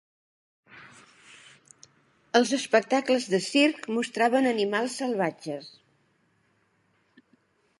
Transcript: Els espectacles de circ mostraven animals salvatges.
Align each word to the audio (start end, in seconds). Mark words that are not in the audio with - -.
Els 2.39 2.53
espectacles 2.57 3.27
de 3.33 3.41
circ 3.49 3.85
mostraven 3.99 4.49
animals 4.53 4.97
salvatges. 5.03 5.69